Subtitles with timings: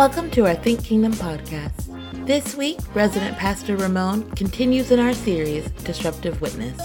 [0.00, 2.24] Welcome to our Think Kingdom podcast.
[2.24, 6.80] This week, resident pastor Ramon continues in our series, Disruptive Witness.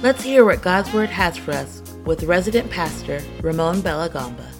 [0.00, 4.50] Let's hear what God's Word has for us with resident pastor Ramon Belagamba.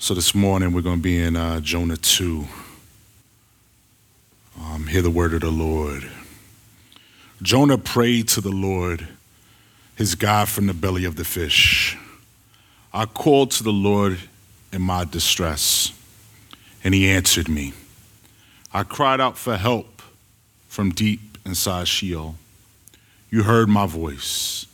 [0.00, 2.44] So this morning we're going to be in uh, Jonah 2.
[4.60, 6.10] Um, hear the word of the Lord.
[7.40, 9.06] Jonah prayed to the Lord,
[9.94, 11.96] his God from the belly of the fish.
[12.92, 14.18] I called to the Lord
[14.72, 15.92] in my distress,
[16.84, 17.72] and he answered me.
[18.72, 20.02] I cried out for help
[20.68, 22.34] from deep inside Sheol.
[23.30, 24.66] You heard my voice.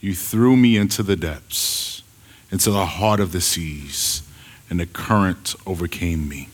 [0.00, 2.02] You threw me into the depths,
[2.50, 4.22] into the heart of the seas,
[4.68, 6.48] and the current overcame me.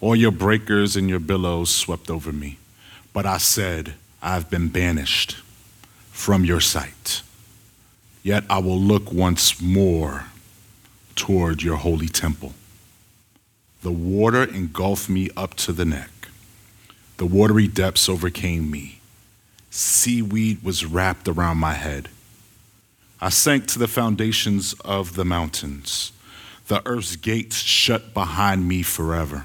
[0.00, 2.58] All your breakers and your billows swept over me.
[3.12, 5.36] But I said, I've been banished
[6.10, 7.22] from your sight.
[8.22, 10.26] Yet I will look once more
[11.20, 12.54] toward your holy temple.
[13.82, 16.10] The water engulfed me up to the neck.
[17.18, 19.00] The watery depths overcame me.
[19.68, 22.08] Seaweed was wrapped around my head.
[23.20, 26.12] I sank to the foundations of the mountains.
[26.68, 29.44] The earth's gates shut behind me forever.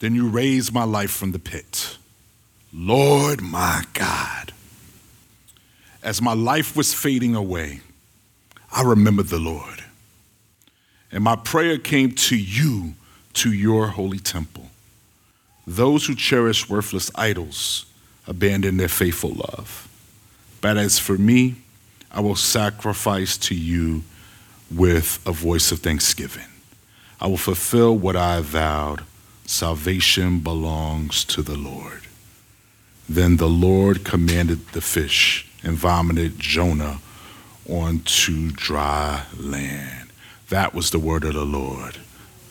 [0.00, 1.98] Then you raised my life from the pit.
[2.72, 4.54] Lord my God.
[6.02, 7.82] As my life was fading away,
[8.72, 9.83] I remembered the Lord.
[11.14, 12.94] And my prayer came to you,
[13.34, 14.68] to your holy temple.
[15.64, 17.86] Those who cherish worthless idols
[18.26, 19.88] abandon their faithful love.
[20.60, 21.54] But as for me,
[22.10, 24.02] I will sacrifice to you
[24.74, 26.48] with a voice of thanksgiving.
[27.20, 29.04] I will fulfill what I vowed.
[29.46, 32.02] Salvation belongs to the Lord.
[33.08, 36.98] Then the Lord commanded the fish and vomited Jonah
[37.68, 40.03] onto dry land.
[40.54, 41.96] That was the word of the Lord.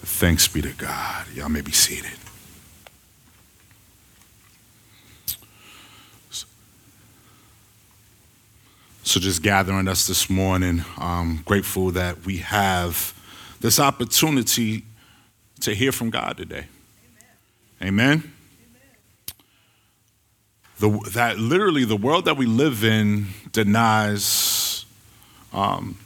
[0.02, 1.26] Thanks be to God.
[1.34, 2.12] Y'all may be seated.
[9.04, 13.14] So, just gathering us this morning, I'm grateful that we have
[13.62, 14.84] this opportunity
[15.62, 16.66] to hear from God today.
[17.82, 18.22] Amen.
[18.22, 18.34] Amen.
[20.80, 24.86] The, that literally the world that we live in denies
[25.54, 25.98] um,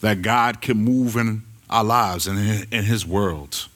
[0.00, 3.68] that God can move in our lives and in His world.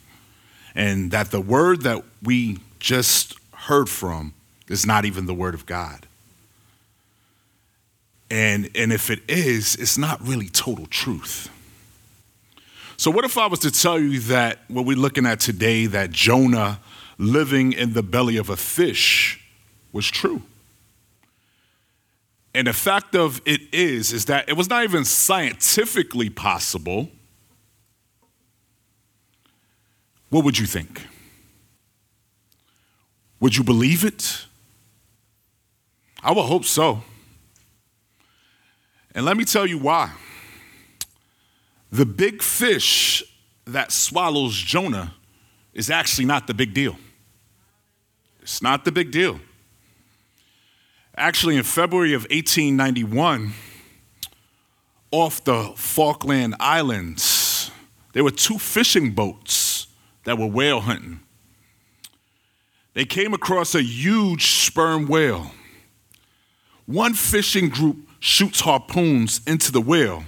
[0.74, 4.34] And that the word that we just heard from
[4.68, 6.06] is not even the word of God.
[8.30, 11.50] And, and if it is, it's not really total truth.
[12.96, 16.10] So, what if I was to tell you that what we're looking at today, that
[16.10, 16.80] Jonah
[17.18, 19.40] living in the belly of a fish,
[19.92, 20.42] was true?
[22.54, 27.10] And the fact of it is, is that it was not even scientifically possible.
[30.30, 31.02] What would you think?
[33.40, 34.46] Would you believe it?
[36.22, 37.02] I would hope so.
[39.14, 40.12] And let me tell you why.
[41.90, 43.22] The big fish
[43.64, 45.14] that swallows Jonah
[45.72, 46.96] is actually not the big deal.
[48.40, 49.40] It's not the big deal.
[51.16, 53.52] Actually, in February of 1891,
[55.12, 57.70] off the Falkland Islands,
[58.12, 59.86] there were two fishing boats
[60.24, 61.20] that were whale hunting.
[62.94, 65.52] They came across a huge sperm whale.
[66.86, 70.24] One fishing group shoots harpoons into the whale,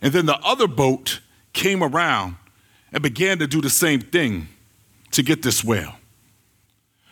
[0.00, 1.20] and then the other boat
[1.52, 2.36] came around
[2.92, 4.48] and began to do the same thing
[5.10, 5.96] to get this whale.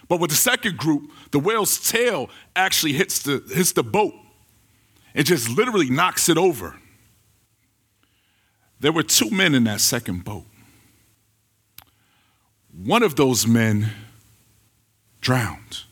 [0.08, 4.14] But with the second group, the whale's tail actually hits the, hits the boat.
[5.14, 6.76] It just literally knocks it over.
[8.80, 10.44] There were two men in that second boat.
[12.76, 13.90] One of those men
[15.20, 15.84] drowned.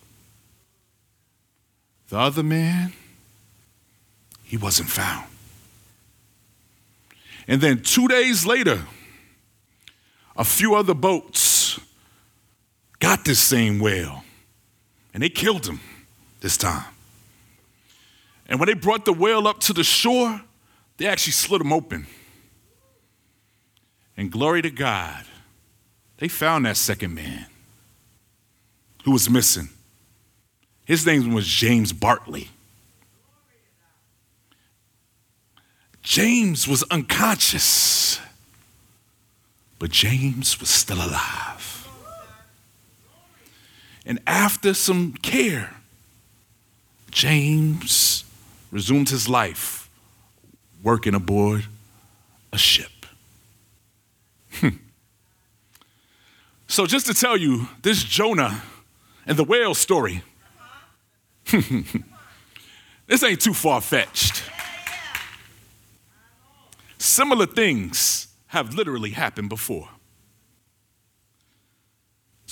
[2.09, 2.93] The other man,
[4.45, 5.27] he wasn't found.
[7.49, 8.83] And then two days later,
[10.37, 11.62] a few other boats
[13.03, 14.23] got this same whale
[15.13, 15.81] and they killed him
[16.41, 16.85] this time.
[18.47, 20.41] And when they brought the whale up to the shore,
[20.99, 22.07] they actually slit him open.
[24.17, 25.25] And glory to God,
[26.19, 27.47] they found that second man
[29.05, 29.69] who was missing.
[30.85, 32.51] His name was James Bartley.
[36.05, 38.21] James was unconscious,
[39.81, 41.72] but James was still alive.
[44.05, 45.75] And after some care,
[47.11, 48.25] James
[48.71, 49.89] resumed his life
[50.83, 51.67] working aboard
[52.53, 52.91] a ship.
[54.55, 54.69] Hmm.
[56.67, 58.63] So, just to tell you, this Jonah
[59.27, 60.23] and the whale story,
[63.07, 64.43] this ain't too far fetched.
[66.99, 69.89] Similar things have literally happened before.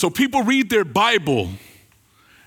[0.00, 1.50] So, people read their Bible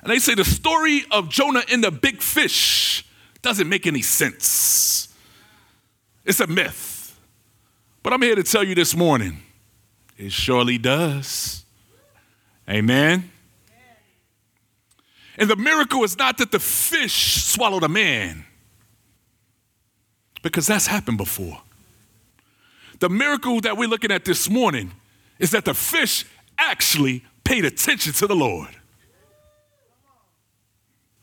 [0.02, 3.06] and they say the story of Jonah and the big fish
[3.44, 5.16] doesn't make any sense.
[6.26, 7.16] It's a myth.
[8.02, 9.38] But I'm here to tell you this morning
[10.18, 11.64] it surely does.
[12.68, 13.30] Amen.
[15.38, 18.46] And the miracle is not that the fish swallowed a man,
[20.42, 21.62] because that's happened before.
[22.98, 24.92] The miracle that we're looking at this morning
[25.38, 26.26] is that the fish
[26.58, 28.70] actually paid attention to the Lord.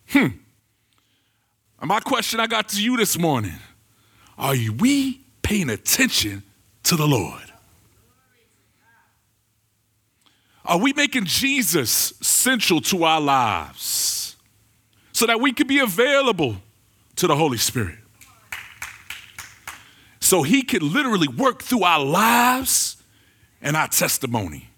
[0.08, 0.26] Hmm.
[1.80, 3.58] And my question I got to you this morning
[4.36, 6.42] are we paying attention
[6.84, 7.42] to the Lord?
[10.64, 14.36] Are we making Jesus central to our lives
[15.12, 16.56] so that we can be available
[17.16, 17.98] to the Holy Spirit?
[20.20, 23.02] So he can literally work through our lives
[23.60, 24.69] and our testimony.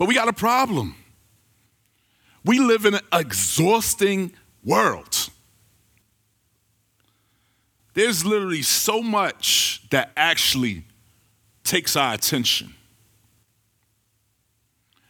[0.00, 0.94] But we got a problem.
[2.42, 4.32] We live in an exhausting
[4.64, 5.28] world.
[7.92, 10.84] There's literally so much that actually
[11.64, 12.72] takes our attention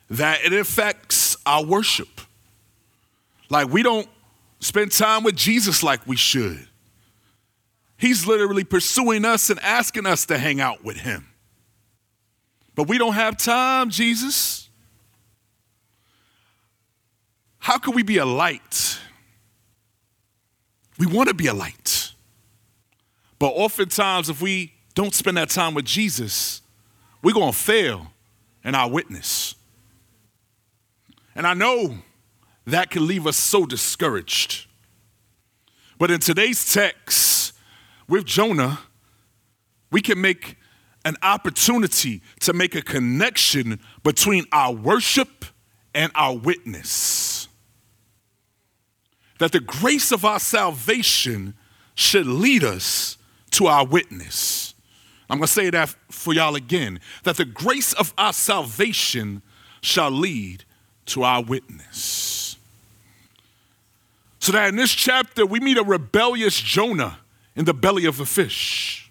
[0.09, 2.21] that it affects our worship.
[3.49, 4.09] Like we don't
[4.59, 6.67] spend time with Jesus like we should.
[7.97, 11.29] He's literally pursuing us and asking us to hang out with him.
[12.75, 14.60] But we don't have time, Jesus.
[17.61, 18.99] How can we be a light?
[20.99, 22.13] We want to be a light.
[23.39, 26.63] But oftentimes, if we don't spend that time with Jesus,
[27.23, 28.09] we're going to fail
[28.65, 29.55] in our witness.
[31.35, 31.99] And I know
[32.67, 34.67] that can leave us so discouraged.
[35.99, 37.53] But in today's text
[38.09, 38.81] with Jonah,
[39.91, 40.57] we can make
[41.05, 45.45] an opportunity to make a connection between our worship
[45.95, 47.30] and our witness.
[49.41, 51.55] That the grace of our salvation
[51.95, 53.17] should lead us
[53.53, 54.75] to our witness.
[55.31, 59.41] I'm going to say that for y'all again that the grace of our salvation
[59.81, 60.65] shall lead
[61.07, 62.59] to our witness.
[64.41, 67.21] So that in this chapter, we meet a rebellious Jonah
[67.57, 69.11] in the belly of a fish.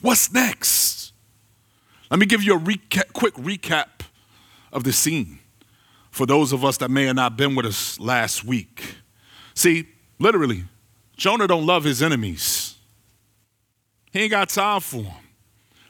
[0.00, 1.12] What's next?
[2.08, 2.60] Let me give you a
[3.12, 4.02] quick recap
[4.72, 5.40] of the scene
[6.14, 8.94] for those of us that may have not been with us last week.
[9.52, 9.88] See,
[10.20, 10.62] literally,
[11.16, 12.76] Jonah don't love his enemies.
[14.12, 15.12] He ain't got time for them.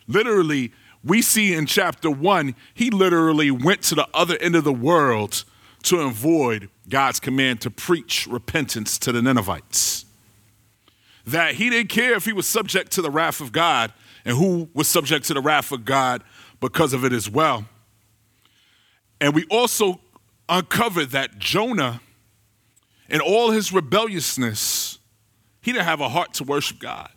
[0.09, 0.73] Literally,
[1.05, 5.45] we see in chapter one, he literally went to the other end of the world
[5.83, 10.07] to avoid God's command to preach repentance to the Ninevites.
[11.27, 13.93] That he didn't care if he was subject to the wrath of God
[14.25, 16.25] and who was subject to the wrath of God
[16.61, 17.67] because of it as well.
[19.21, 20.01] And we also
[20.49, 22.01] uncovered that Jonah,
[23.09, 24.99] in all his rebelliousness,
[25.63, 27.11] he didn't have a heart to worship God.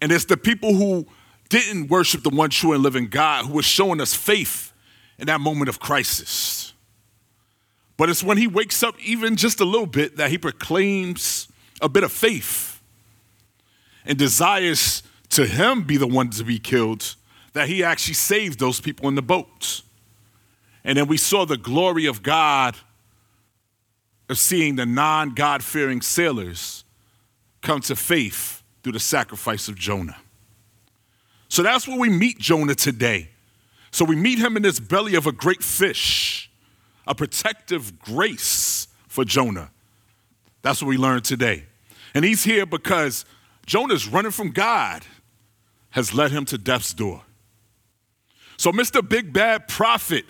[0.00, 1.06] And it's the people who
[1.50, 4.72] didn't worship the one true and living God who was showing us faith
[5.18, 6.72] in that moment of crisis.
[7.96, 11.48] But it's when he wakes up even just a little bit that he proclaims
[11.82, 12.80] a bit of faith
[14.06, 17.14] and desires to him be the one to be killed
[17.52, 19.82] that he actually saved those people in the boat.
[20.84, 22.76] And then we saw the glory of God
[24.28, 26.84] of seeing the non God fearing sailors
[27.62, 30.16] come to faith through the sacrifice of Jonah.
[31.48, 33.28] So that's where we meet Jonah today.
[33.90, 36.50] So we meet him in this belly of a great fish,
[37.06, 39.70] a protective grace for Jonah.
[40.62, 41.64] That's what we learned today.
[42.14, 43.24] And he's here because
[43.66, 45.04] Jonah's running from God
[45.90, 47.22] has led him to death's door.
[48.56, 49.06] So Mr.
[49.06, 50.24] Big Bad Prophet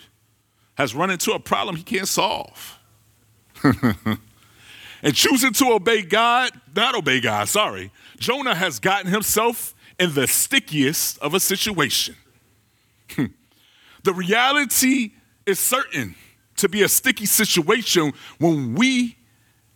[0.81, 2.79] has run into a problem he can't solve.
[3.63, 10.27] and choosing to obey God, not obey God, sorry, Jonah has gotten himself in the
[10.27, 12.17] stickiest of a situation.
[14.05, 15.13] the reality
[15.45, 16.15] is certain
[16.57, 19.19] to be a sticky situation when we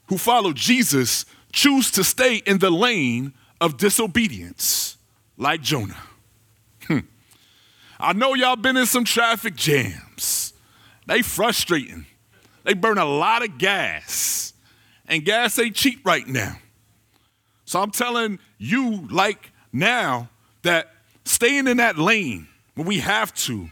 [0.06, 4.96] who follow Jesus choose to stay in the lane of disobedience,
[5.36, 6.02] like Jonah.
[8.00, 10.43] I know y'all been in some traffic jams.
[11.06, 12.06] They frustrating.
[12.64, 14.54] They burn a lot of gas,
[15.06, 16.56] and gas ain't cheap right now.
[17.66, 20.28] So I'm telling you, like now
[20.62, 20.92] that
[21.24, 23.68] staying in that lane when we have to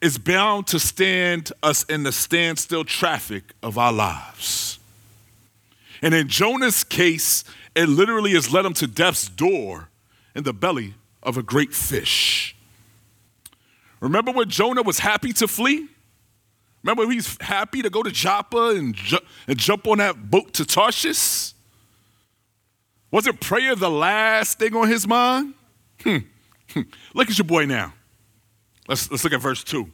[0.00, 4.78] is bound to stand us in the standstill traffic of our lives.
[6.02, 7.44] And in Jonah's case,
[7.74, 9.88] it literally has led him to death's door
[10.34, 12.54] in the belly of a great fish.
[14.00, 15.88] Remember when Jonah was happy to flee?
[16.84, 20.66] Remember he's happy to go to Joppa and, ju- and jump on that boat to
[20.66, 21.54] Tarshish?
[23.10, 25.54] Wasn't prayer the last thing on his mind?
[26.02, 26.18] Hmm.
[26.70, 26.82] hmm.
[27.14, 27.94] Look at your boy now.
[28.86, 29.90] Let's, let's look at verse 2.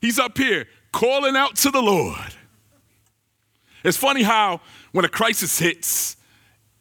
[0.00, 2.34] He's up here calling out to the Lord.
[3.82, 4.60] It's funny how
[4.92, 6.16] when a crisis hits,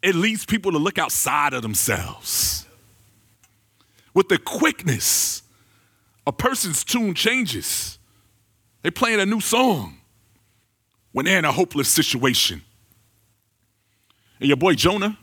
[0.04, 2.68] it leads people to look outside of themselves.
[4.14, 5.42] With the quickness,
[6.28, 7.97] a person's tune changes.
[8.88, 9.98] They're playing a new song
[11.12, 12.62] when they're in a hopeless situation.
[14.40, 15.20] And your boy Jonah,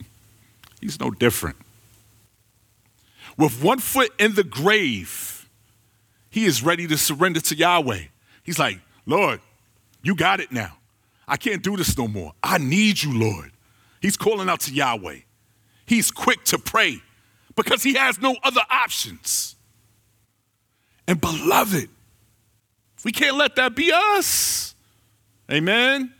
[0.80, 1.56] he's no different.
[3.36, 5.46] With one foot in the grave,
[6.30, 8.04] he is ready to surrender to Yahweh.
[8.42, 9.40] He's like, Lord,
[10.02, 10.78] you got it now.
[11.28, 12.32] I can't do this no more.
[12.42, 13.52] I need you, Lord.
[14.00, 15.18] He's calling out to Yahweh.
[15.84, 17.02] He's quick to pray
[17.56, 19.54] because he has no other options.
[21.06, 21.90] And beloved,
[23.06, 24.74] we can't let that be us.
[25.48, 26.12] Amen.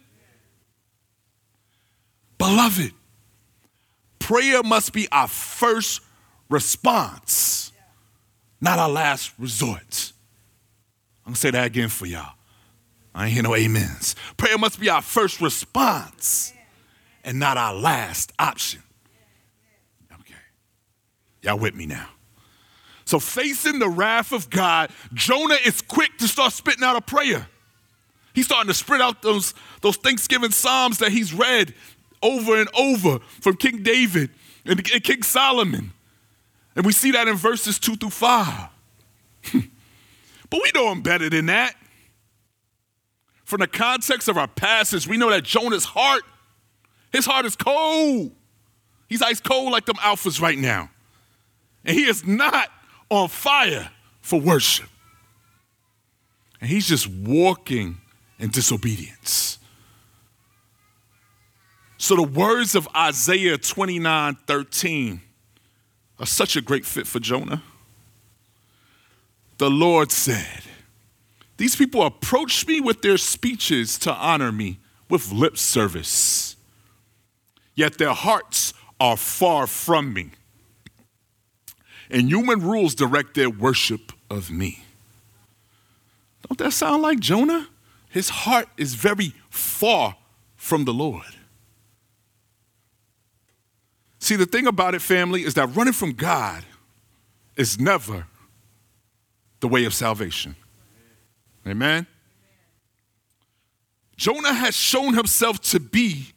[2.38, 2.92] Beloved,
[4.20, 6.00] prayer must be our first
[6.48, 7.72] response,
[8.60, 10.12] not our last resort.
[11.24, 12.34] I'm gonna say that again for y'all.
[13.12, 14.14] I ain't hear no amens.
[14.36, 16.52] Prayer must be our first response
[17.24, 18.84] and not our last option.
[20.20, 20.34] Okay.
[21.42, 22.10] Y'all with me now?
[23.06, 27.46] So, facing the wrath of God, Jonah is quick to start spitting out a prayer.
[28.34, 31.72] He's starting to spit out those, those Thanksgiving Psalms that he's read
[32.20, 34.30] over and over from King David
[34.66, 35.92] and King Solomon.
[36.74, 38.68] And we see that in verses two through five.
[39.52, 41.76] but we know him better than that.
[43.44, 46.22] From the context of our passage, we know that Jonah's heart,
[47.12, 48.32] his heart is cold.
[49.08, 50.90] He's ice cold like them alphas right now.
[51.84, 52.68] And he is not
[53.10, 54.88] on fire for worship.
[56.60, 57.98] And he's just walking
[58.38, 59.58] in disobedience.
[61.98, 65.20] So the words of Isaiah 29 13
[66.18, 67.62] are such a great fit for Jonah.
[69.58, 70.62] The Lord said,
[71.56, 76.56] These people approach me with their speeches to honor me with lip service,
[77.74, 80.30] yet their hearts are far from me,
[82.10, 84.84] and human rules direct their worship of me.
[86.48, 87.68] Don't that sound like Jonah?
[88.08, 90.16] His heart is very far
[90.56, 91.24] from the Lord.
[94.18, 96.64] See, the thing about it, family, is that running from God
[97.56, 98.26] is never
[99.60, 100.56] the way of salvation.
[101.66, 102.06] Amen?
[104.16, 106.28] Jonah has shown himself to be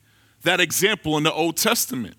[0.43, 2.15] that example in the Old Testament.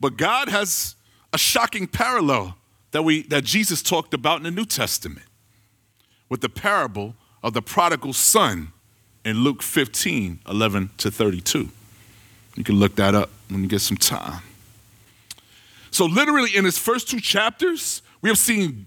[0.00, 0.96] But God has
[1.32, 2.56] a shocking parallel
[2.92, 5.26] that, we, that Jesus talked about in the New Testament
[6.28, 8.72] with the parable of the prodigal son
[9.24, 11.68] in Luke 15 11 to 32.
[12.56, 14.42] You can look that up when you get some time.
[15.90, 18.86] So, literally, in his first two chapters, we have seen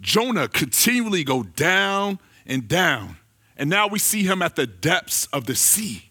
[0.00, 3.16] Jonah continually go down and down.
[3.56, 6.10] And now we see him at the depths of the sea.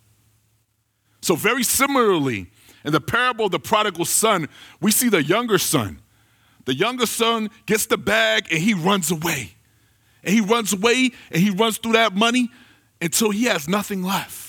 [1.21, 2.47] So, very similarly,
[2.83, 4.49] in the parable of the prodigal son,
[4.81, 5.99] we see the younger son.
[6.65, 9.53] The younger son gets the bag and he runs away.
[10.23, 12.49] And he runs away and he runs through that money
[13.01, 14.43] until he has nothing left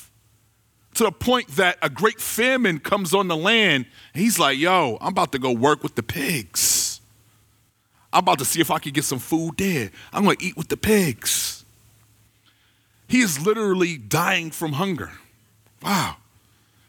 [0.95, 3.87] to the point that a great famine comes on the land.
[4.14, 7.00] he's like, yo, I'm about to go work with the pigs.
[8.12, 9.91] I'm about to see if I can get some food there.
[10.12, 11.64] I'm going to eat with the pigs.
[13.09, 15.11] He is literally dying from hunger.
[15.83, 16.17] Wow.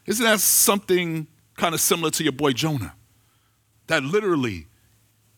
[0.06, 1.26] Isn't that something
[1.56, 2.94] kind of similar to your boy Jonah?
[3.86, 4.66] That literally,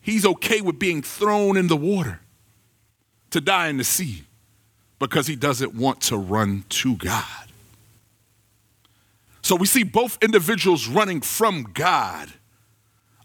[0.01, 2.21] he's okay with being thrown in the water
[3.31, 4.23] to die in the sea
[4.97, 7.23] because he doesn't want to run to God.
[9.41, 12.29] So we see both individuals running from God,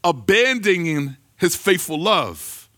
[0.03, 2.69] abandoning his faithful love.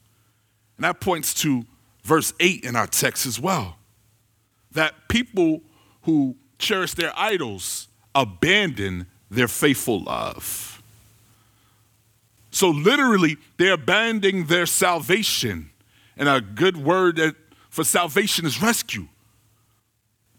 [0.76, 1.64] And that points to
[2.02, 3.76] verse 8 in our text as well.
[4.72, 5.62] That people
[6.02, 10.82] who cherish their idols abandon their faithful love.
[12.50, 15.70] So, literally, they're abandoning their salvation.
[16.16, 17.20] And a good word
[17.68, 19.08] for salvation is rescue.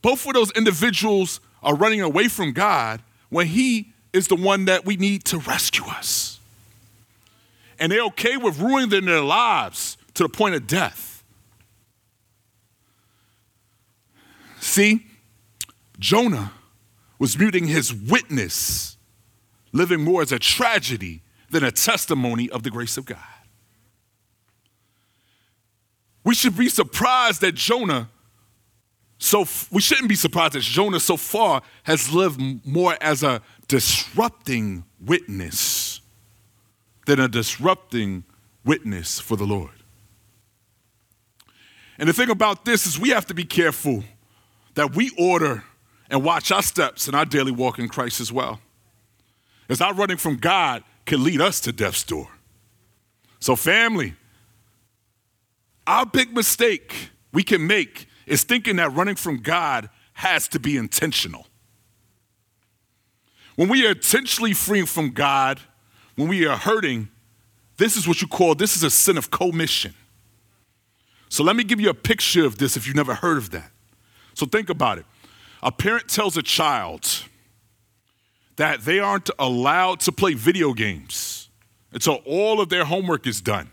[0.01, 4.85] Both of those individuals are running away from God when He is the one that
[4.85, 6.39] we need to rescue us.
[7.79, 11.23] And they're okay with ruining their lives to the point of death.
[14.59, 15.05] See,
[15.99, 16.51] Jonah
[17.19, 18.97] was muting his witness,
[19.71, 23.17] living more as a tragedy than a testimony of the grace of God.
[26.23, 28.09] We should be surprised that Jonah
[29.19, 34.83] so we shouldn't be surprised that Jonah so far has lived more as a disrupting
[34.99, 36.01] witness
[37.07, 38.23] than a disrupting
[38.63, 39.71] witness for the Lord.
[41.97, 44.03] And the thing about this is we have to be careful
[44.75, 45.63] that we order
[46.09, 48.59] and watch our steps in our daily walk in Christ as well.
[49.69, 52.29] As our running from God can lead us to death's door.
[53.39, 54.15] So, family,
[55.85, 60.77] our big mistake we can make is thinking that running from God has to be
[60.77, 61.47] intentional.
[63.55, 65.59] When we are intentionally freeing from God,
[66.15, 67.09] when we are hurting,
[67.77, 69.93] this is what you call this is a sin of commission.
[71.29, 73.71] So let me give you a picture of this if you've never heard of that.
[74.33, 75.05] So think about it.
[75.67, 77.25] A parent tells a child
[78.55, 81.49] that they aren't allowed to play video games
[81.91, 83.69] until all of their homework is done.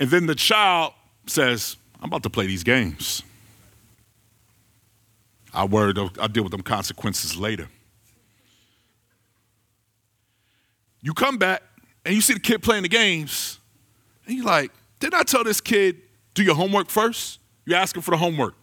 [0.00, 0.94] And then the child
[1.28, 3.22] says, I'm about to play these games.
[5.54, 7.68] I worry, I'll deal with them consequences later.
[11.02, 11.62] You come back
[12.04, 13.60] and you see the kid playing the games,
[14.26, 16.02] and you're like, didn't I tell this kid,
[16.34, 17.38] do your homework first?
[17.64, 18.54] You ask him for the homework.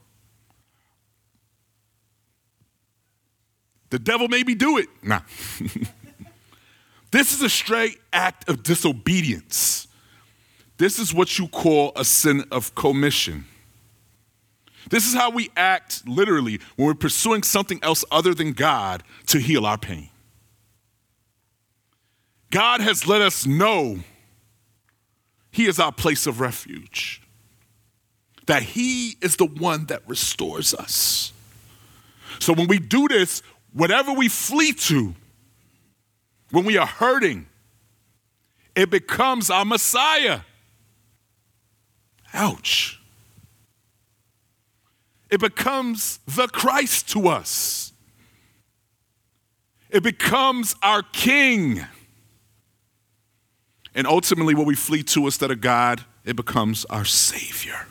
[3.95, 4.89] The devil made me do it.
[5.01, 5.21] Nah.
[7.11, 9.87] this is a straight act of disobedience.
[10.75, 13.45] This is what you call a sin of commission.
[14.89, 19.39] This is how we act literally when we're pursuing something else other than God to
[19.39, 20.09] heal our pain.
[22.51, 23.99] God has let us know
[25.51, 27.21] He is our place of refuge,
[28.45, 31.31] that He is the one that restores us.
[32.39, 33.41] So when we do this,
[33.75, 35.13] whatever we flee to,
[36.51, 37.45] when we are hurting,
[38.75, 40.41] it becomes our Messiah.
[42.33, 42.99] Ouch.
[45.29, 47.91] It becomes the Christ to us.
[49.89, 51.85] It becomes our King.
[53.93, 57.87] And ultimately, what we flee to instead of God, it becomes our Savior.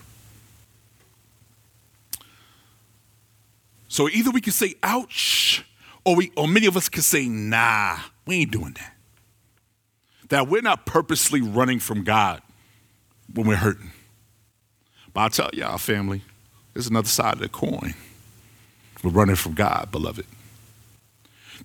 [3.89, 5.65] So either we can say, ouch,
[6.05, 8.95] or, we, or many of us can say, nah, we ain't doing that.
[10.29, 12.43] That we're not purposely running from God
[13.33, 13.93] when we're hurting.
[15.13, 16.23] But I'll tell y'all, family,
[16.73, 17.95] there's another side of the coin.
[19.03, 20.27] We're running from God, beloved.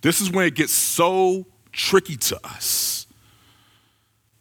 [0.01, 3.07] This is when it gets so tricky to us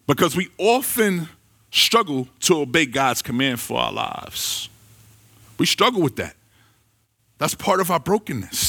[0.07, 1.29] because we often
[1.71, 4.69] struggle to obey God's command for our lives.
[5.57, 6.35] We struggle with that.
[7.37, 8.68] That's part of our brokenness.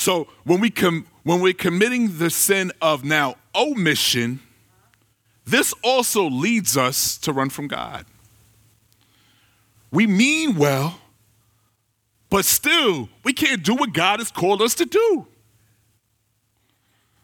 [0.00, 4.40] So when we com- when we're committing the sin of now omission,
[5.44, 8.06] this also leads us to run from God.
[9.92, 11.00] We mean well,
[12.30, 15.26] but still, we can't do what God has called us to do.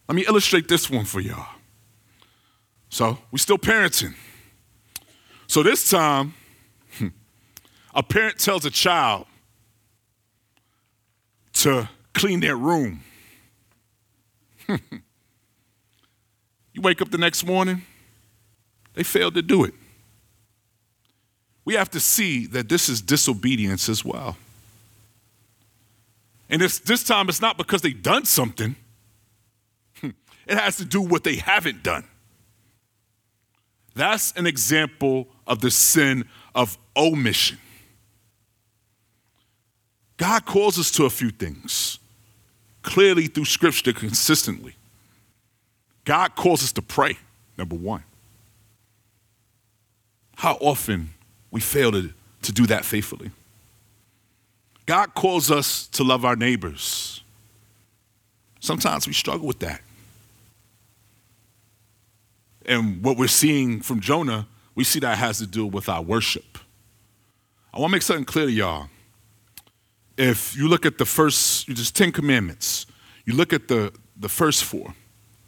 [0.06, 1.46] Let me illustrate this one for y'all.
[2.90, 4.14] So, we're still parenting.
[5.46, 6.34] So, this time,
[7.94, 9.26] a parent tells a child
[11.54, 13.02] to clean their room.
[14.68, 14.78] you
[16.80, 17.82] wake up the next morning,
[18.94, 19.74] they failed to do it
[21.66, 24.38] we have to see that this is disobedience as well.
[26.48, 28.76] And this, this time it's not because they've done something,
[30.02, 30.14] it
[30.48, 32.04] has to do what they haven't done.
[33.96, 37.58] That's an example of the sin of omission.
[40.18, 41.98] God calls us to a few things,
[42.86, 44.76] clearly through scripture consistently.
[46.04, 47.18] God calls us to pray,
[47.58, 48.04] number one.
[50.36, 51.10] How often
[51.50, 53.32] we fail to, to do that faithfully.
[54.86, 57.22] God calls us to love our neighbors.
[58.60, 59.80] Sometimes we struggle with that.
[62.66, 64.46] And what we're seeing from Jonah,
[64.76, 66.58] we see that has to do with our worship.
[67.74, 68.88] I want to make something clear to y'all.
[70.16, 72.86] If you look at the first, just 10 commandments,
[73.24, 74.94] you look at the, the first four,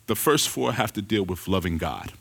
[0.07, 2.12] the first four have to deal with loving God.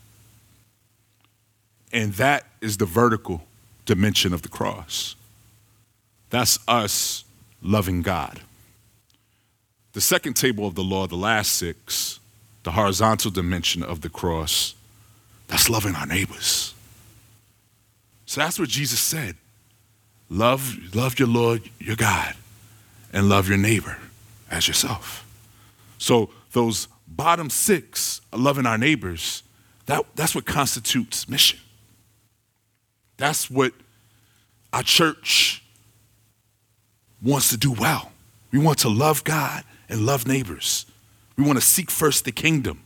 [1.92, 3.44] And that is the vertical
[3.86, 5.16] dimension of the cross.
[6.30, 7.24] That's us
[7.62, 8.40] loving God.
[9.92, 12.20] The second table of the law, the last six,
[12.62, 14.74] the horizontal dimension of the cross,
[15.48, 16.74] that's loving our neighbors.
[18.26, 19.36] So that's what Jesus said.
[20.30, 22.34] Love, love your Lord, your God,
[23.12, 23.98] and love your neighbor
[24.50, 25.26] as yourself.
[25.98, 29.42] So those bottom six, loving our neighbors,
[29.86, 31.58] that, that's what constitutes mission.
[33.16, 33.72] That's what
[34.72, 35.62] our church
[37.22, 38.12] wants to do well.
[38.52, 40.86] We want to love God and love neighbors.
[41.36, 42.82] We want to seek first the kingdom.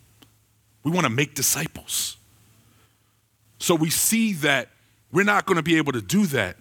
[0.84, 2.16] We want to make disciples.
[3.58, 4.68] So we see that
[5.12, 6.56] we're not going to be able to do that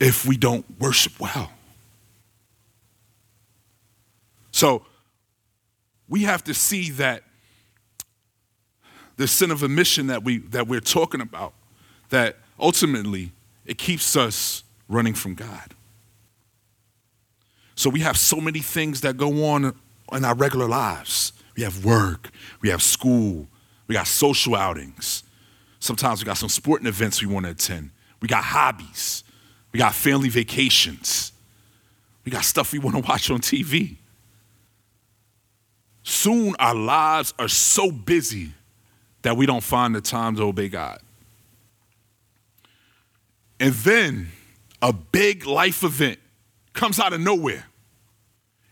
[0.00, 1.50] if we don't worship well.
[4.50, 4.84] So
[6.08, 7.22] we have to see that
[9.16, 11.52] the sin of omission that we that we're talking about,
[12.10, 13.32] that ultimately
[13.66, 15.74] it keeps us running from God.
[17.74, 19.76] So we have so many things that go on
[20.12, 21.32] in our regular lives.
[21.56, 22.30] We have work,
[22.60, 23.46] we have school,
[23.86, 25.24] we got social outings.
[25.80, 27.90] Sometimes we got some sporting events we want to attend.
[28.20, 29.22] We got hobbies.
[29.72, 31.32] We got family vacations.
[32.24, 33.96] We got stuff we want to watch on TV.
[36.02, 38.52] Soon our lives are so busy
[39.22, 41.00] that we don't find the time to obey God.
[43.60, 44.28] And then
[44.80, 46.18] a big life event
[46.72, 47.66] comes out of nowhere.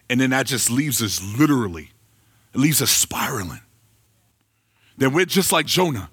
[0.09, 1.91] And then that just leaves us literally,
[2.55, 3.61] it leaves us spiraling.
[4.97, 6.09] Then we're just like Jonah.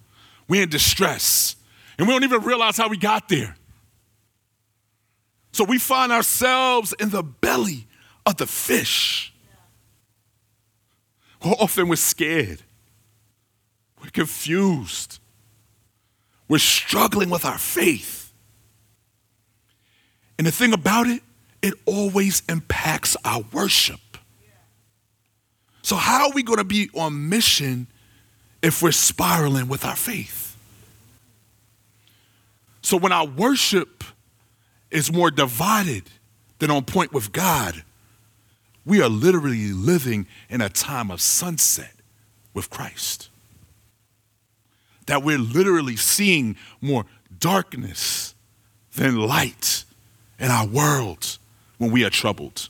[0.48, 1.56] We're in distress.
[1.98, 3.56] And we don't even realize how we got there.
[5.54, 7.88] So we find ourselves in the belly
[8.26, 9.32] of the fish.
[11.42, 12.64] Often we're scared.
[14.02, 15.20] We're confused.
[16.48, 18.34] We're struggling with our faith.
[20.38, 21.22] And the thing about it,
[21.62, 24.00] it always impacts our worship.
[25.84, 27.88] So, how are we going to be on mission
[28.62, 30.58] if we're spiraling with our faith?
[32.82, 34.04] So, when our worship
[34.94, 36.04] is more divided
[36.60, 37.84] than on point with God,
[38.86, 41.94] we are literally living in a time of sunset
[42.54, 43.30] with Christ.
[45.08, 47.06] That we're literally seeing more
[47.40, 48.36] darkness
[48.96, 49.84] than light
[50.40, 51.38] in our world
[51.80, 52.70] when we are troubled.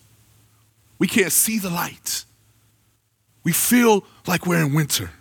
[0.97, 2.23] We can't see the light.
[3.43, 5.11] We feel like we're in winter.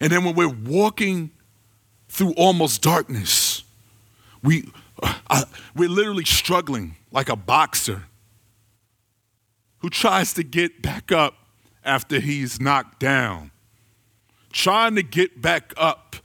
[0.00, 1.30] And then when we're walking
[2.08, 3.62] through almost darkness,
[4.42, 4.68] we,
[5.74, 8.04] we're literally struggling like a boxer
[9.78, 11.34] who tries to get back up
[11.84, 13.50] after he's knocked down,
[14.52, 16.16] trying to get back up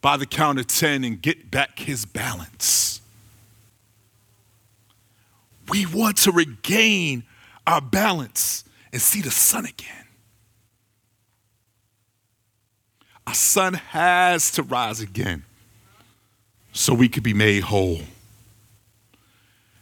[0.00, 3.00] by the count of 10 and get back his balance.
[5.68, 7.24] We want to regain
[7.66, 10.06] our balance and see the sun again.
[13.26, 15.44] Our sun has to rise again
[16.72, 18.00] so we could be made whole.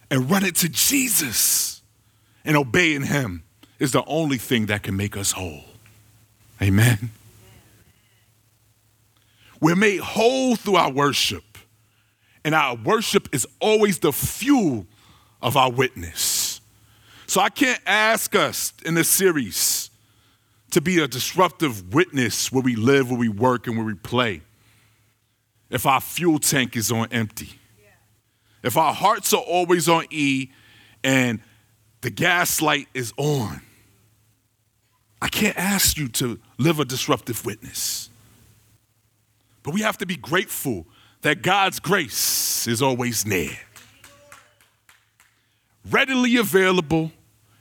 [0.09, 1.81] And run it to Jesus
[2.43, 3.43] and obeying Him
[3.79, 5.65] is the only thing that can make us whole.
[6.61, 7.11] Amen.
[9.59, 11.57] We're made whole through our worship,
[12.43, 14.85] and our worship is always the fuel
[15.41, 16.61] of our witness.
[17.27, 19.89] So I can't ask us in this series
[20.71, 24.41] to be a disruptive witness where we live, where we work, and where we play
[25.69, 27.59] if our fuel tank is on empty.
[28.65, 30.49] If our hearts are always on E
[31.03, 31.39] and
[32.01, 33.61] the gaslight is on,
[35.21, 38.09] I can't ask you to live a disruptive witness.
[39.61, 40.87] But we have to be grateful
[41.21, 43.55] that God's grace is always near,
[45.91, 47.11] readily available,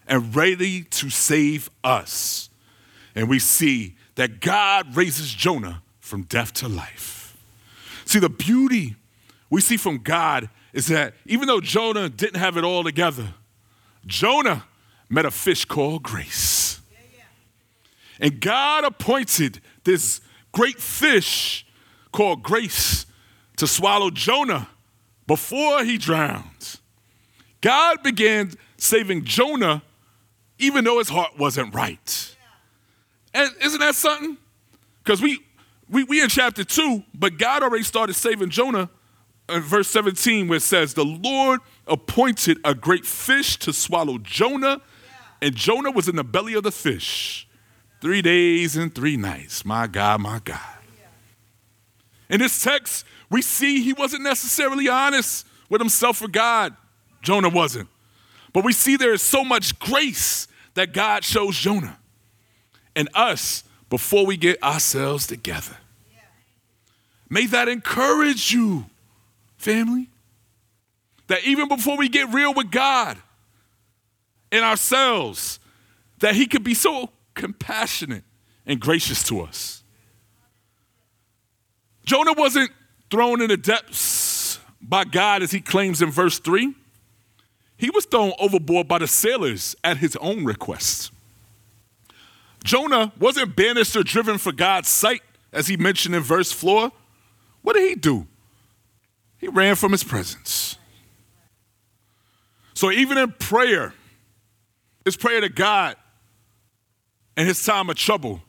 [0.07, 2.49] and ready to save us.
[3.15, 7.37] And we see that God raises Jonah from death to life.
[8.07, 8.97] See, the beauty
[9.51, 13.33] we see from God is that even though Jonah didn't have it all together,
[14.05, 14.65] Jonah
[15.09, 16.81] met a fish called grace.
[18.19, 20.21] And God appointed this
[20.53, 21.65] great fish
[22.13, 23.07] called grace
[23.57, 24.69] to swallow Jonah
[25.29, 26.81] before he drowned.
[27.61, 29.83] God began saving Jonah
[30.59, 32.37] even though his heart wasn't right.
[33.33, 34.37] And isn't that something?
[35.05, 35.39] Because we,
[35.89, 38.91] we, we in chapter 2, but God already started saving Jonah
[39.49, 44.81] Uh, verse 17 where it says, The Lord appointed a great fish to swallow Jonah,
[45.43, 47.47] and Jonah was in the belly of the fish
[48.01, 49.65] three days and three nights.
[49.65, 50.61] My God, my God.
[52.29, 56.75] In this text, we see he wasn't necessarily honest with himself or God.
[57.23, 57.89] Jonah wasn't.
[58.53, 61.99] But we see there is so much grace that God shows Jonah
[62.95, 65.77] and us before we get ourselves together.
[67.29, 68.87] May that encourage you,
[69.65, 70.11] family.
[71.29, 73.17] That even before we get real with God
[74.53, 75.59] and ourselves,
[76.21, 78.25] that He could be so compassionate
[78.67, 79.83] and gracious to us.
[82.05, 82.71] Jonah wasn't
[83.11, 86.75] thrown in the depths by God as he claims in verse 3.
[87.77, 91.11] He was thrown overboard by the sailors at his own request.
[92.63, 95.23] Jonah wasn't banished or driven for God's sight,
[95.53, 96.91] as he mentioned in verse 4.
[97.63, 98.27] What did he do?
[99.45, 100.79] He ran from his presence.
[102.73, 103.93] So even in prayer,
[105.05, 105.97] his prayer to God
[107.37, 108.41] in his time of trouble,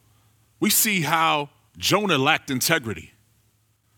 [0.61, 3.11] we see how Jonah lacked integrity.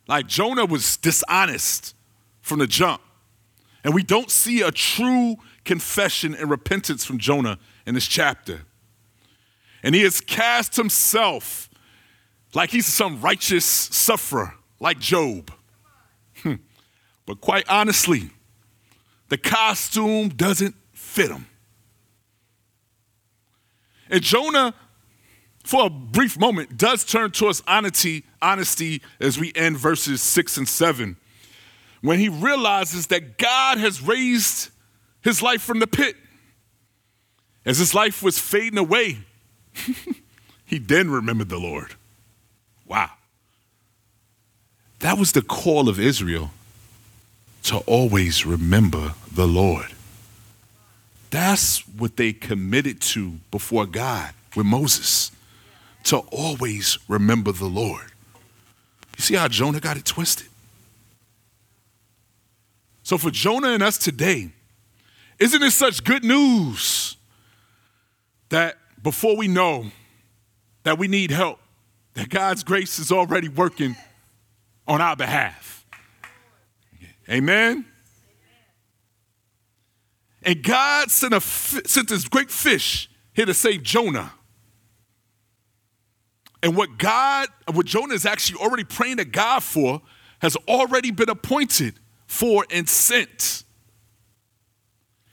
[0.08, 1.94] Like Jonah was dishonest
[2.42, 3.04] from the jump.
[3.84, 8.62] And we don't see a true confession and repentance from Jonah in this chapter.
[9.84, 11.70] And he has cast himself
[12.56, 15.52] like he's some righteous sufferer, like Job.
[17.28, 18.32] But quite honestly,
[19.30, 21.46] the costume doesn't fit him.
[24.10, 24.74] And Jonah,
[25.64, 30.68] for a brief moment, does turn towards honesty, honesty as we end verses six and
[30.68, 31.18] seven
[32.02, 34.70] when he realizes that God has raised
[35.22, 36.16] his life from the pit.
[37.66, 39.18] As his life was fading away,
[40.66, 41.96] he then remembered the Lord.
[42.86, 43.12] Wow.
[45.00, 46.52] That was the call of Israel
[47.64, 49.88] to always remember the Lord.
[51.30, 55.32] That's what they committed to before God with Moses,
[56.06, 58.06] to always remember the Lord.
[59.18, 60.48] You see how Jonah got it twisted?
[63.04, 64.50] So, for Jonah and us today,
[65.40, 67.16] isn't it such good news
[68.50, 69.86] that before we know
[70.84, 71.60] that we need help,
[72.16, 73.96] that God's grace is already working
[74.88, 75.77] on our behalf?
[77.30, 77.86] Amen?
[80.44, 84.32] And God sent, a, sent this great fish here to save Jonah.
[86.64, 90.02] And what God, what Jonah is actually already praying to God for,
[90.40, 93.64] has already been appointed for and sent.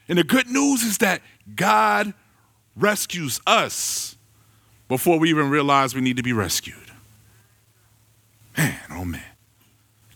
[0.09, 1.22] And the good news is that
[1.54, 2.12] God
[2.76, 4.16] rescues us
[4.88, 6.76] before we even realize we need to be rescued.
[8.57, 9.22] Man, oh man.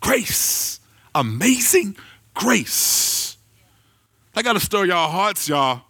[0.01, 0.78] Grace,
[1.19, 1.97] amazing
[2.35, 3.37] grace.
[4.35, 5.83] I got to stir y'all hearts, y'all.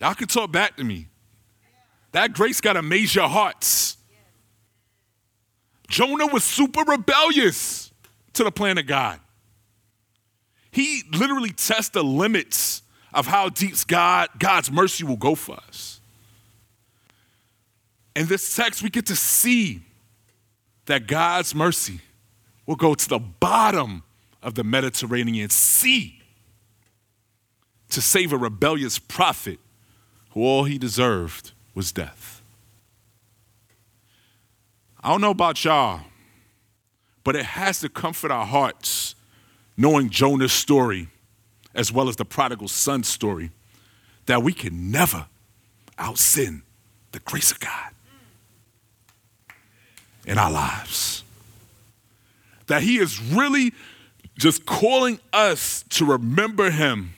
[0.00, 1.06] Y'all can talk back to me.
[2.12, 3.98] That grace got to amaze your hearts.
[5.88, 7.92] Jonah was super rebellious
[8.32, 9.20] to the plan of God.
[10.70, 12.82] He literally tests the limits
[13.12, 16.00] of how deep God, God's mercy will go for us.
[18.16, 19.82] In this text, we get to see
[20.86, 22.00] that God's mercy
[22.70, 24.04] will go to the bottom
[24.44, 26.22] of the Mediterranean Sea
[27.88, 29.58] to save a rebellious prophet
[30.30, 32.42] who all he deserved was death.
[35.02, 36.02] I don't know about y'all,
[37.24, 39.16] but it has to comfort our hearts
[39.76, 41.08] knowing Jonah's story
[41.74, 43.50] as well as the prodigal son story
[44.26, 45.26] that we can never
[45.98, 46.62] out sin
[47.10, 47.90] the grace of God
[50.24, 51.24] in our lives.
[52.70, 53.72] That He is really
[54.38, 57.14] just calling us to remember Him.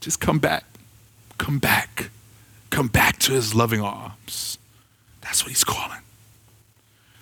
[0.00, 0.64] Just come back,
[1.38, 2.10] come back,
[2.70, 4.58] come back to His loving arms.
[5.20, 6.00] That's what He's calling.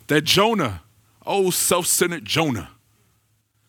[0.06, 0.80] That Jonah,
[1.26, 2.70] oh, self centered Jonah,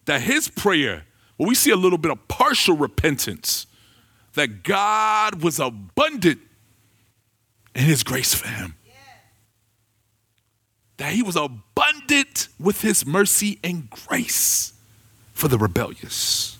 [0.05, 1.03] that his prayer,
[1.37, 3.67] well, we see a little bit of partial repentance,
[4.35, 6.39] that God was abundant
[7.73, 8.75] in his grace for him.
[10.97, 14.73] That he was abundant with his mercy and grace
[15.33, 16.57] for the rebellious.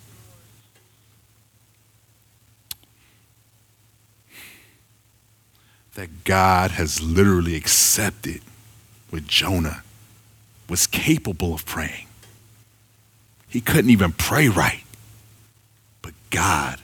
[5.94, 8.42] That God has literally accepted
[9.10, 9.84] what Jonah
[10.68, 12.08] was capable of praying.
[13.48, 14.84] He couldn't even pray right.
[16.02, 16.82] But God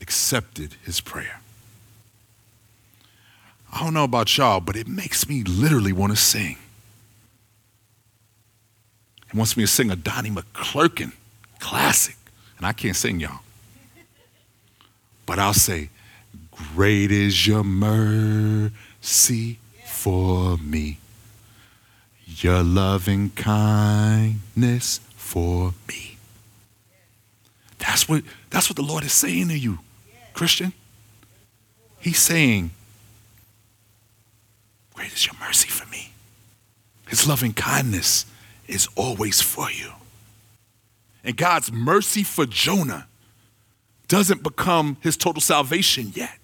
[0.00, 1.40] accepted his prayer.
[3.72, 6.56] I don't know about y'all, but it makes me literally want to sing.
[9.30, 11.12] He wants me to sing a Donnie McClurkin
[11.58, 12.16] classic.
[12.56, 13.40] And I can't sing, y'all.
[15.26, 15.90] But I'll say,
[16.74, 20.98] Great is your mercy for me,
[22.26, 26.16] your loving kindness for me.
[27.78, 29.78] That's what, that's what the Lord is saying to you,
[30.34, 30.72] Christian.
[32.00, 32.70] He's saying,
[34.94, 36.12] Great is your mercy for me.
[37.08, 38.26] His loving kindness
[38.68, 39.92] is always for you.
[41.24, 43.08] And God's mercy for Jonah
[44.06, 46.38] doesn't become his total salvation yet.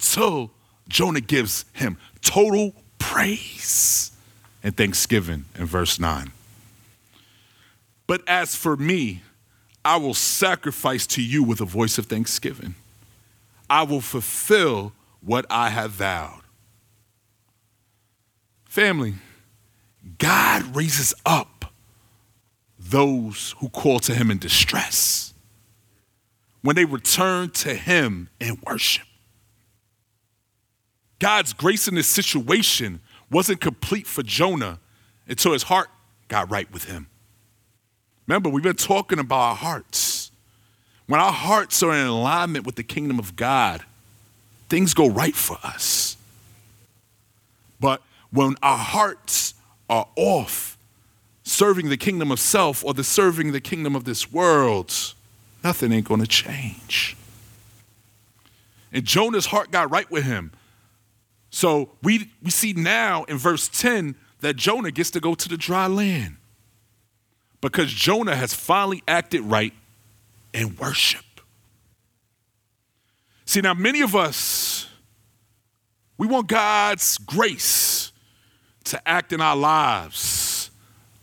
[0.00, 0.50] So
[0.88, 4.10] Jonah gives him total praise
[4.62, 6.32] and thanksgiving in verse 9.
[8.06, 9.22] But as for me,
[9.84, 12.74] I will sacrifice to you with a voice of thanksgiving.
[13.70, 16.42] I will fulfill what I have vowed.
[18.64, 19.14] Family,
[20.18, 21.72] God raises up
[22.78, 25.34] those who call to him in distress
[26.62, 29.06] when they return to him in worship.
[31.18, 34.78] God's grace in this situation wasn't complete for Jonah
[35.28, 35.88] until his heart
[36.28, 37.08] got right with him.
[38.26, 40.30] Remember, we've been talking about our hearts.
[41.06, 43.84] When our hearts are in alignment with the kingdom of God,
[44.68, 46.16] things go right for us.
[47.78, 49.54] But when our hearts
[49.88, 50.76] are off,
[51.42, 54.92] serving the kingdom of self or the serving the kingdom of this world,
[55.62, 57.16] nothing ain't gonna change.
[58.92, 60.52] And Jonah's heart got right with him.
[61.50, 65.56] So we, we see now in verse 10 that Jonah gets to go to the
[65.56, 66.36] dry land
[67.60, 69.72] because Jonah has finally acted right
[70.52, 71.24] in worship.
[73.44, 74.88] See, now many of us,
[76.18, 77.95] we want God's grace
[78.86, 80.70] to act in our lives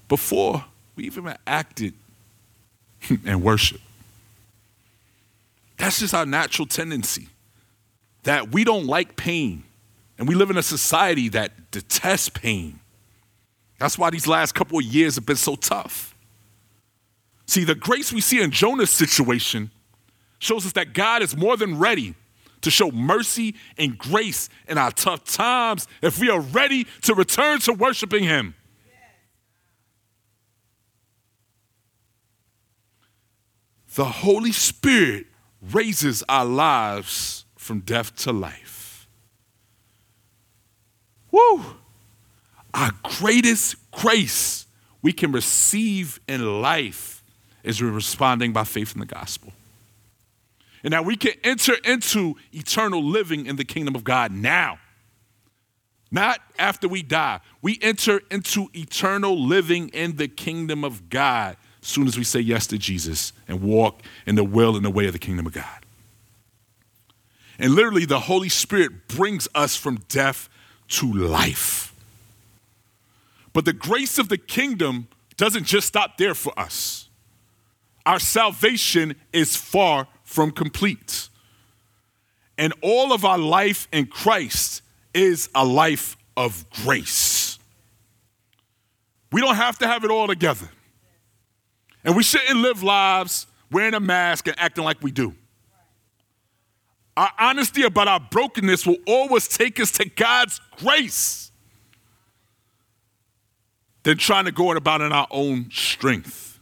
[0.08, 0.64] before
[0.96, 1.94] we even acted
[3.26, 3.82] in worship.
[5.78, 7.28] That's just our natural tendency
[8.24, 9.64] that we don't like pain.
[10.18, 12.80] And we live in a society that detests pain.
[13.80, 16.16] That's why these last couple of years have been so tough.
[17.48, 19.72] See, the grace we see in Jonah's situation
[20.40, 22.16] shows us that God is more than ready
[22.64, 27.60] to show mercy and grace in our tough times if we are ready to return
[27.60, 28.56] to worshiping Him.
[33.96, 35.28] The Holy Spirit
[35.72, 39.08] raises our lives from death to life.
[41.32, 41.64] Woo!
[42.74, 44.66] Our greatest grace
[45.04, 47.24] we can receive in life
[47.64, 49.54] is responding by faith in the gospel.
[50.84, 54.80] And now we can enter into eternal living in the kingdom of God now.
[56.12, 57.40] Not after we die.
[57.62, 62.40] We enter into eternal living in the kingdom of God as soon as we say
[62.40, 65.54] yes to Jesus and walk in the will and the way of the kingdom of
[65.54, 65.86] God.
[67.58, 70.50] And literally, the Holy Spirit brings us from death
[70.90, 71.94] to life.
[73.54, 77.10] But the grace of the kingdom doesn't just stop there for us
[78.06, 81.30] our salvation is far from complete.
[82.58, 84.82] And all of our life in Christ
[85.14, 87.60] is a life of grace.
[89.32, 90.68] We don't have to have it all together.
[92.04, 95.36] And we shouldn't live lives wearing a mask and acting like we do.
[97.16, 101.52] Our honesty about our brokenness will always take us to God's grace
[104.02, 106.54] than trying to go it about in our own strength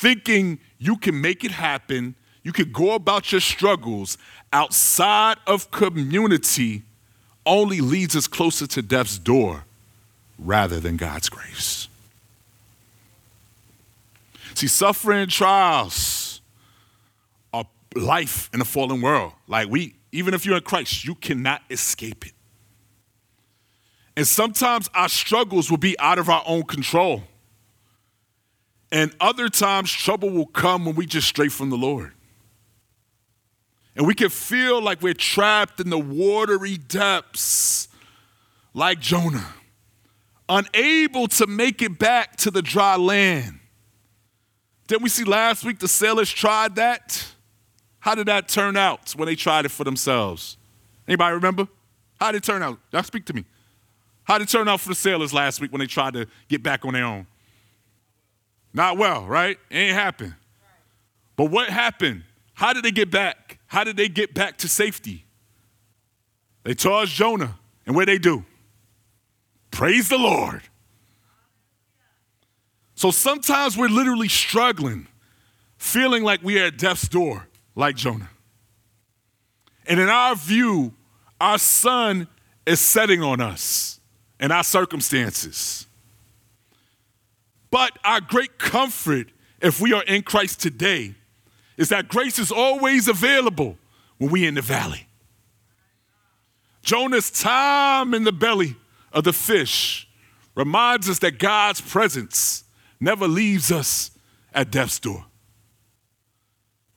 [0.00, 4.18] thinking you can make it happen, you can go about your struggles
[4.52, 6.82] outside of community
[7.46, 9.64] only leads us closer to death's door
[10.38, 11.88] rather than God's grace.
[14.54, 16.40] See, suffering trials
[17.52, 19.32] are life in a fallen world.
[19.46, 22.32] Like we, even if you're in Christ, you cannot escape it.
[24.16, 27.22] And sometimes our struggles will be out of our own control.
[28.92, 32.12] And other times, trouble will come when we just stray from the Lord.
[33.94, 37.88] And we can feel like we're trapped in the watery depths,
[38.72, 39.46] like Jonah,
[40.48, 43.60] unable to make it back to the dry land.
[44.86, 47.32] Didn't we see last week the sailors tried that?
[48.00, 50.56] How did that turn out when they tried it for themselves?
[51.06, 51.68] Anybody remember?
[52.18, 52.78] How did it turn out?
[52.92, 53.44] Y'all speak to me.
[54.24, 56.62] How did it turn out for the sailors last week when they tried to get
[56.62, 57.26] back on their own?
[58.72, 59.58] Not well, right?
[59.70, 60.34] It ain't happened.
[61.36, 62.24] But what happened?
[62.54, 63.58] How did they get back?
[63.66, 65.24] How did they get back to safety?
[66.64, 68.44] They charged Jonah, and what they do?
[69.70, 70.62] Praise the Lord.
[72.94, 75.08] So sometimes we're literally struggling,
[75.78, 78.28] feeling like we are at death's door, like Jonah.
[79.86, 80.92] And in our view,
[81.40, 82.28] our sun
[82.66, 84.00] is setting on us
[84.38, 85.86] and our circumstances.
[87.70, 89.28] But our great comfort
[89.60, 91.14] if we are in Christ today
[91.76, 93.78] is that grace is always available
[94.18, 95.06] when we're in the valley.
[96.82, 98.76] Jonah's time in the belly
[99.12, 100.08] of the fish
[100.54, 102.64] reminds us that God's presence
[102.98, 104.10] never leaves us
[104.52, 105.24] at death's door.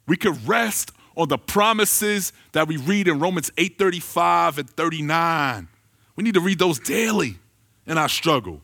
[0.07, 5.67] We could rest on the promises that we read in Romans 8:35 and 39.
[6.15, 7.37] We need to read those daily
[7.85, 8.61] in our struggle.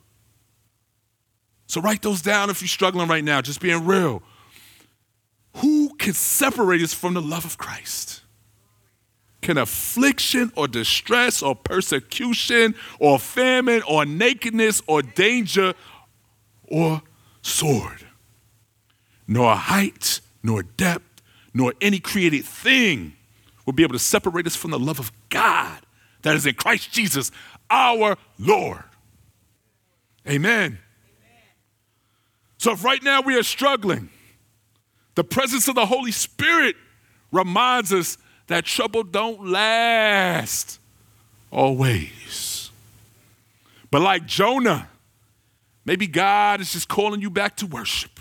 [1.69, 4.23] So write those down if you're struggling right now, just being real.
[5.57, 8.21] Who can separate us from the love of Christ?
[9.43, 15.75] Can affliction or distress or persecution or famine or nakedness or danger
[16.63, 17.03] or
[17.43, 18.03] sword?
[19.27, 21.21] Nor height, nor depth,
[21.53, 23.13] nor any created thing
[23.67, 25.85] will be able to separate us from the love of God
[26.23, 27.31] that is in Christ Jesus,
[27.69, 28.85] our Lord.
[30.27, 30.79] Amen.
[32.59, 34.09] So if right now we are struggling,
[35.15, 36.75] the presence of the Holy Spirit
[37.31, 40.79] reminds us that trouble don't last
[41.51, 42.69] always.
[43.89, 44.89] But like Jonah,
[45.85, 48.19] maybe God is just calling you back to worship.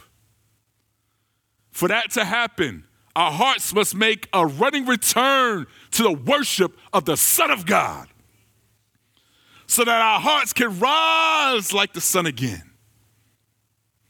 [1.70, 2.84] For that to happen,
[3.14, 8.08] our hearts must make a running return to the worship of the Son of God
[9.66, 12.67] so that our hearts can rise like the sun again,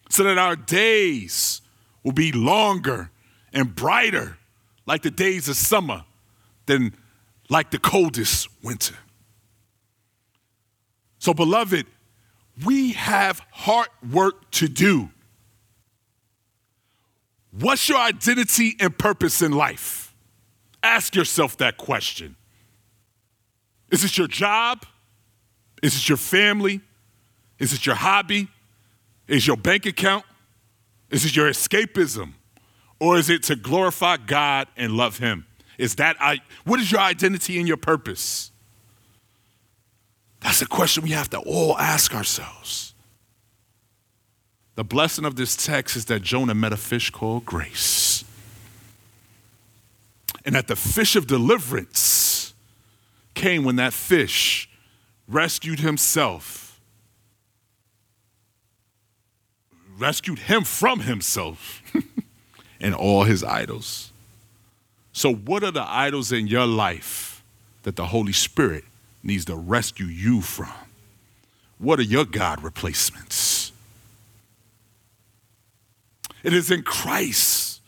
[0.09, 1.61] so that our days
[2.03, 3.11] will be longer
[3.53, 4.39] and brighter
[4.87, 6.05] like the days of summer
[6.67, 6.95] than
[7.51, 8.95] like the coldest winter.
[11.19, 11.87] So, beloved,
[12.65, 15.11] we have hard work to do.
[17.51, 20.15] What's your identity and purpose in life?
[20.83, 22.37] Ask yourself that question.
[23.91, 24.87] Is it your job?
[25.83, 26.81] Is it your family?
[27.59, 28.49] Is it your hobby?
[29.29, 30.25] Is your bank account?
[31.11, 32.33] Is it your escapism?
[32.99, 35.47] Or is it to glorify God and love Him?
[35.77, 38.51] Is that I what is your identity and your purpose?
[40.41, 42.95] That's a question we have to all ask ourselves.
[44.75, 48.25] The blessing of this text is that Jonah met a fish called grace.
[50.45, 52.55] And that the fish of deliverance
[53.35, 54.69] came when that fish
[55.27, 56.68] rescued himself,
[59.99, 61.83] rescued him from himself
[62.81, 64.13] and all his idols.
[65.13, 67.43] So, what are the idols in your life
[67.83, 68.85] that the Holy Spirit
[69.23, 70.73] needs to rescue you from?
[71.79, 73.73] What are your God replacements?
[76.43, 77.81] It is in Christ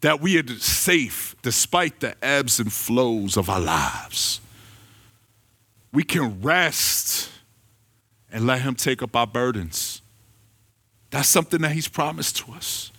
[0.00, 4.40] that we are safe despite the ebbs and flows of our lives.
[5.92, 7.30] We can rest
[8.30, 9.95] and let Him take up our burdens.
[11.10, 12.90] That's something that He's promised to us.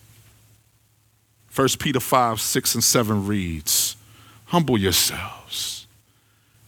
[1.58, 3.96] 1 Peter 5, 6, and 7 reads,
[4.46, 5.88] Humble yourselves,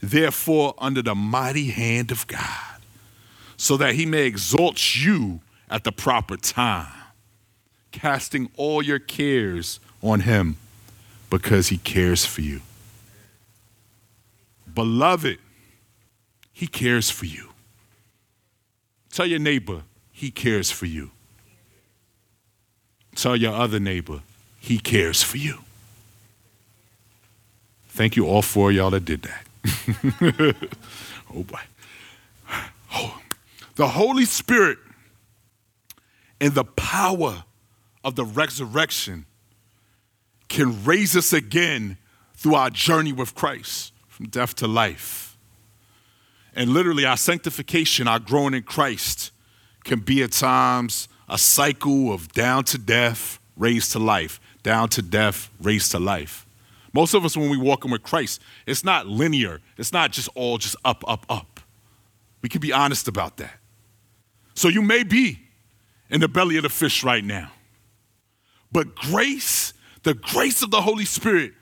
[0.02, 2.82] therefore, under the mighty hand of God,
[3.56, 6.92] so that he may exalt you at the proper time,
[7.92, 10.58] casting all your cares on him
[11.30, 12.62] because he cares for you.
[14.74, 15.38] Beloved,
[16.52, 17.50] he cares for you.
[19.12, 21.12] Tell your neighbor, he cares for you.
[23.20, 24.22] Tell your other neighbor,
[24.62, 25.60] he cares for you.
[27.90, 30.56] Thank you, all four of y'all that did that.
[31.36, 31.60] oh boy.
[32.94, 33.20] Oh.
[33.76, 34.78] The Holy Spirit
[36.40, 37.44] and the power
[38.06, 39.26] of the resurrection
[40.48, 41.98] can raise us again
[42.36, 45.38] through our journey with Christ from death to life.
[46.56, 49.32] And literally, our sanctification, our growing in Christ,
[49.84, 55.02] can be at times a cycle of down to death, raised to life down to
[55.02, 56.46] death, raised to life.
[56.94, 59.62] Most of us, when we walking with Christ, it's not linear.
[59.78, 61.60] It's not just all just up, up, up.
[62.42, 63.58] We can be honest about that.
[64.56, 65.40] So you may be
[66.10, 67.52] in the belly of the fish right now.
[68.72, 69.74] But grace,
[70.04, 71.54] the grace of the Holy Spirit,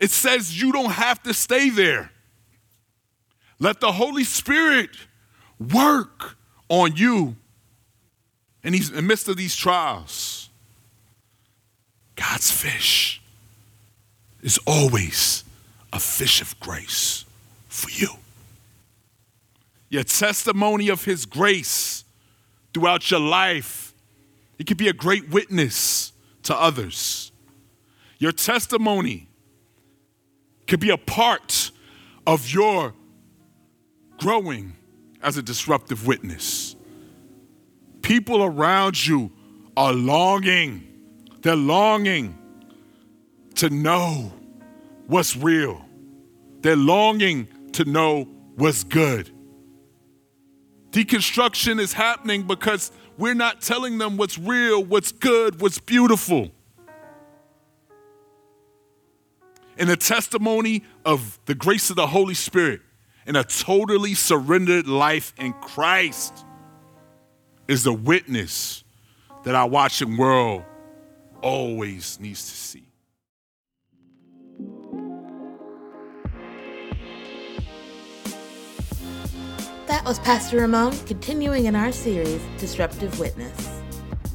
[0.00, 2.10] it says you don't have to stay there.
[3.60, 4.90] Let the Holy Spirit
[5.58, 6.36] work
[6.68, 7.36] on you
[8.64, 10.48] in, in the midst of these trials.
[12.16, 13.20] God's fish
[14.42, 15.44] is always
[15.92, 17.24] a fish of grace
[17.68, 18.08] for you.
[19.88, 22.04] Your testimony of His grace
[22.72, 23.94] throughout your life,
[24.58, 26.12] it could be a great witness
[26.44, 27.30] to others.
[28.18, 29.28] Your testimony
[30.66, 31.70] could be a part
[32.26, 32.94] of your
[34.18, 34.76] growing
[35.22, 36.73] as a disruptive witness.
[38.04, 39.32] People around you
[39.78, 40.86] are longing.
[41.40, 42.38] They're longing
[43.54, 44.30] to know
[45.06, 45.82] what's real.
[46.60, 49.30] They're longing to know what's good.
[50.90, 56.50] Deconstruction is happening because we're not telling them what's real, what's good, what's beautiful.
[59.78, 62.82] In the testimony of the grace of the Holy Spirit
[63.26, 66.44] and a totally surrendered life in Christ
[67.68, 68.84] is the witness
[69.44, 70.62] that our watching world
[71.42, 72.84] always needs to see.
[79.86, 83.70] That was Pastor Ramon continuing in our series, Disruptive Witness.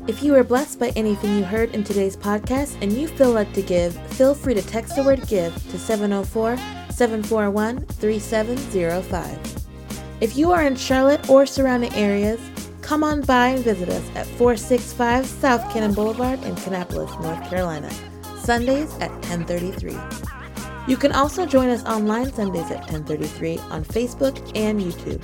[0.07, 3.53] If you were blessed by anything you heard in today's podcast and you feel led
[3.53, 6.57] to give, feel free to text the word GIVE to 704
[6.91, 9.65] 741 3705.
[10.21, 12.39] If you are in Charlotte or surrounding areas,
[12.89, 17.87] come on by and visit us at 465 South Cannon Boulevard in Kannapolis, North Carolina,
[18.39, 19.95] Sundays at 1033.
[20.87, 25.23] You can also join us online Sundays at 1033 on Facebook and YouTube.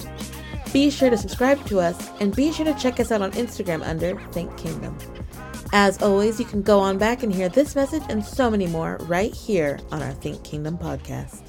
[0.72, 3.84] Be sure to subscribe to us and be sure to check us out on Instagram
[3.84, 4.96] under Think Kingdom.
[5.74, 8.98] As always, you can go on back and hear this message and so many more
[9.08, 11.45] right here on our Think Kingdom podcast.